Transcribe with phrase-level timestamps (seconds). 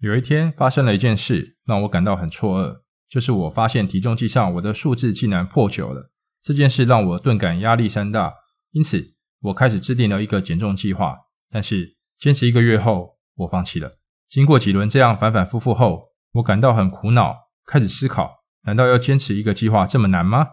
[0.00, 6.12] 有一天发生了一件事，让我感到很错愕，就是我发现体重计上我的数字竟然破九了。
[6.40, 8.32] 这件事让我顿感压力山大，
[8.70, 9.04] 因此
[9.40, 11.16] 我开始制定了一个减重计划。
[11.50, 13.90] 但是坚持一个月后，我放弃了。
[14.28, 17.34] 经过几轮这样反反复复后，我感到很苦恼，
[17.66, 20.46] 开始思考：难道要坚持一个计划这么难吗？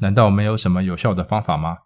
[0.00, 1.76] 难道没有什么有效的方法吗？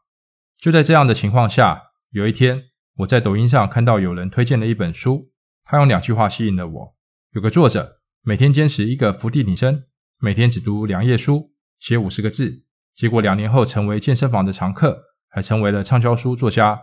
[0.56, 2.62] 就在这样的情况下，有一天
[2.96, 5.30] 我在抖音上看到有人推荐了一本书，
[5.64, 6.94] 他用两句话吸引了我。
[7.34, 9.86] 有个作者每天坚持一个伏地挺身，
[10.18, 11.50] 每天只读两页书，
[11.80, 12.62] 写五十个字，
[12.94, 16.78] 结果两年后成为健身房的常客，还成为了畅销书作家。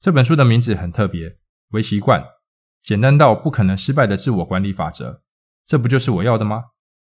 [0.00, 1.28] 这本书的名字很特别，
[1.72, 2.18] 《为习惯》，
[2.82, 5.20] 简单到不可能失败的自我管理法则。
[5.66, 6.64] 这不就是我要的吗？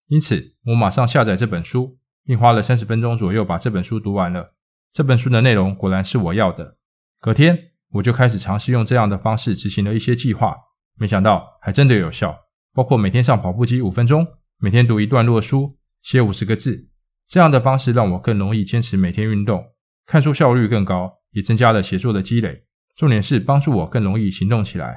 [0.07, 4.55] 因此，我马上下载这本书，并花了三十分钟左右把这本书读完了。
[4.95, 6.73] 这本书的内容果然是我要的。
[7.21, 10.57] 隔天，我就开始尝试用这样的方式执行了一些计划，
[10.97, 12.35] 没想到还真的有效。
[12.79, 14.25] 包括每天上跑步机五分钟，
[14.59, 16.87] 每天读一段落书，写五十个字，
[17.27, 19.65] 这样的方式让我更容易坚持每天运动，
[20.07, 22.63] 看书效率更高，也增加了写作的积累。
[22.97, 24.97] 重点是帮助我更容易行动起来。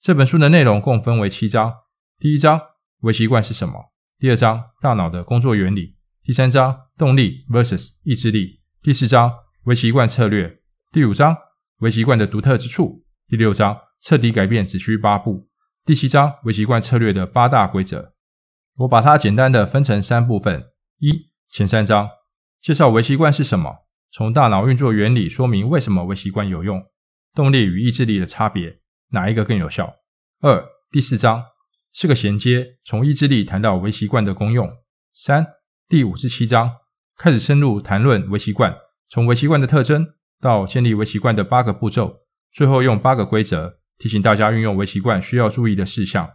[0.00, 1.74] 这本书的内容共分为七章：
[2.20, 2.60] 第一章，
[3.00, 3.74] 微习惯是什么；
[4.20, 9.32] 第二章，大脑的工作原理；第三章，动力 vs 意志力；第四章，
[9.64, 10.54] 微习惯策略；
[10.92, 11.36] 第五章，
[11.78, 15.48] 微习惯的独特之处；第六章，彻底改变只需八步。
[15.86, 18.12] 第七章微习惯策略的八大规则，
[18.78, 20.64] 我把它简单的分成三部分：
[20.98, 22.10] 一、前三章
[22.60, 23.72] 介绍微习惯是什么，
[24.10, 26.84] 从大脑运作原理说明为什么微习惯有用，
[27.34, 28.74] 动力与意志力的差别，
[29.10, 29.84] 哪一个更有效；
[30.40, 31.44] 二、第四章
[31.92, 34.66] 是个衔接，从意志力谈到微习惯的功用；
[35.14, 35.46] 三、
[35.88, 36.68] 第五至七章
[37.16, 38.76] 开始深入谈论微习惯，
[39.08, 40.04] 从微习惯的特征
[40.40, 42.18] 到建立微习惯的八个步骤，
[42.52, 43.78] 最后用八个规则。
[43.98, 46.28] 提醒大家运用微习惯需要注意的事项。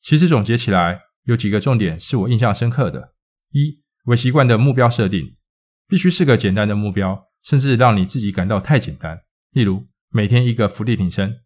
[0.00, 3.12] 其实总结起来，有几个重点是我印象深刻的：
[3.52, 5.36] 一、微习惯的目标设定
[5.88, 9.18] 必须是个简单的目标，甚至让你自己感到太简单，
[9.52, 11.40] 例如每天一个伏地挺身。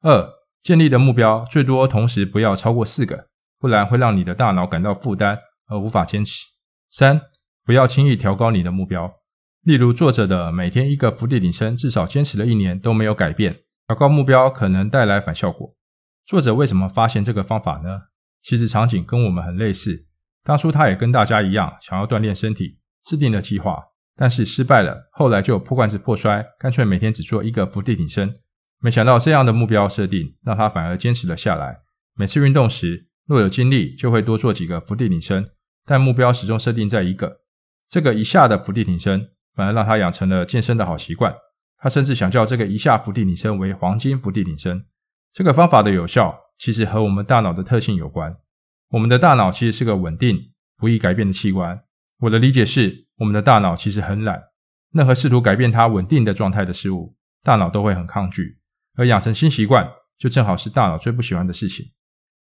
[0.00, 0.28] 二、
[0.62, 3.28] 建立的目标最多同时不要超过四个，
[3.60, 6.44] 不然会让你的大脑感到负担而无法坚持。
[6.90, 7.20] 三、
[7.64, 9.12] 不要轻易调高你的目标，
[9.62, 13.60] 例如作者的每天一个伏地挺身，至少坚持了一年都没有改变。
[13.92, 15.74] 调高目标可能带来反效果。
[16.24, 18.00] 作者为什么发现这个方法呢？
[18.40, 20.06] 其实场景跟我们很类似。
[20.44, 23.78] 当初他也跟大家一样，想要锻炼身体，制定了计划，
[24.16, 25.10] 但是失败了。
[25.12, 28.34] 后来就破罐子破摔，干脆每天只做一个伏地挺身。
[28.80, 31.76] 没想到这样的目标设定，让他反而坚持了下来。
[32.16, 35.50] 每次运动时，若有精力，就会多做几个伏地挺身，
[35.84, 37.40] 但目标始终设定在一个。
[37.90, 41.30] 这个一下的伏地挺身，反而让他养成了健身的好习惯。
[41.82, 44.86] 他甚至想叫这个一下伏地挺身为黄金伏地挺身。
[45.32, 48.36] 这个方法的有效，其实和我们大脑的特性有关。
[48.90, 51.82] 我们的大脑其实是个稳定、不易改变的器官。
[52.20, 54.40] 我的理解是，我们的大脑其实很懒，
[54.92, 58.58] 任何试图改变它稳定的状态的事物，大脑都会很抗拒。
[58.94, 61.86] 而养成新习惯，就正好是大脑最不喜欢的事情。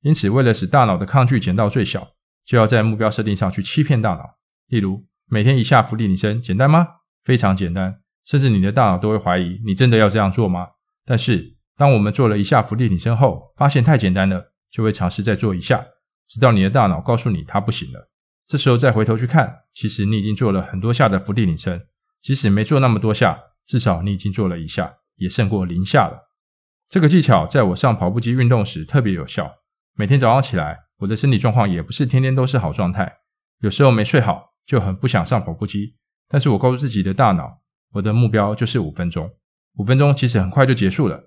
[0.03, 2.07] 因此，为了使大脑的抗拒减到最小，
[2.45, 4.37] 就要在目标设定上去欺骗大脑。
[4.67, 6.87] 例如，每天一下伏地挺身，简单吗？
[7.23, 8.01] 非常简单。
[8.31, 10.69] 甚至你的大脑都会怀疑你真的要这样做吗？
[11.05, 15.85] 但是当我们做了一下伏地挺身后，发现太简单了，就会尝试再做一下，
[16.29, 18.09] 直到你的大脑告诉你它不行了。
[18.47, 21.81] 这时候再回头去看，其实你已经做了很多下的伏地挺身，
[22.23, 23.37] 即使没做那么多下，
[23.67, 26.31] 至少你已经做了一下，也胜过零下了。
[26.89, 29.53] 这个技巧在我上跑步机运动时特别有效。
[29.97, 33.13] 每天早上起来，我的身体状况也不是天天都是好状态，
[33.59, 35.97] 有时候没睡好就很不想上跑步机，
[36.29, 37.60] 但是我告诉自己的大脑。
[37.93, 39.31] 我的目标就是五分钟，
[39.79, 41.21] 五分钟其实很快就结束了，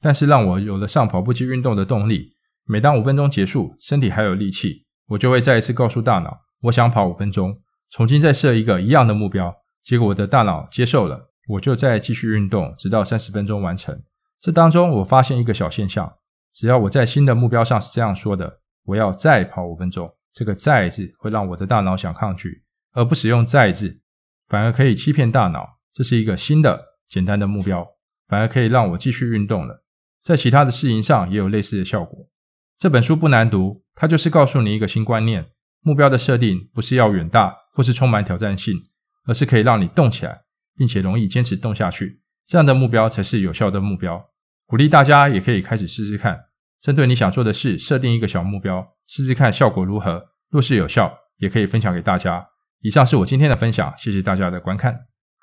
[0.00, 2.36] 但是让我有了上跑步机运动的动力。
[2.64, 7.58] 每当五分钟结束，身体还有力气，我就会再一次告诉大脑，我想跑五分钟，
[7.90, 9.54] 重新再设一个一样的目标。
[9.82, 13.98] 结果我的大脑接受了，我就再继续运动，直到三十分钟完成。
[14.40, 16.12] 这当中我发现一个小现象，
[16.52, 22.58] 只要我在新的目标上是这样说的，我要再跑五分钟，这个“再”字会让我的大脑想抗拒，
[22.92, 23.94] 而不使用“再”字，
[24.48, 25.77] 反而可以欺骗大脑。
[25.98, 27.84] 这是一个新的简单的目标，
[28.28, 29.80] 反而可以让我继续运动了。
[30.22, 32.24] 在其他的事情上也有类似的效果。
[32.78, 35.44] 这本书不难读，它就是告诉你一个新观念：
[35.80, 38.76] 目标的设定不是要远大或是充满挑战性，
[39.26, 40.42] 而是可以让你动起来，
[40.76, 42.20] 并且容易坚持动下去。
[42.46, 44.24] 这样的目标才是有效的目标。
[44.66, 46.38] 鼓励大家也可以开始试试看，
[46.80, 50.24] 针对你想做的事设定一个小目标，试试看效果如何。
[50.48, 52.46] 若是有效，也可以分享给大家。
[52.82, 55.07] 以上是我今天的分享，谢谢大家的观看。